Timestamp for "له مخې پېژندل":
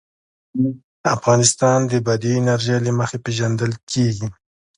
2.85-3.71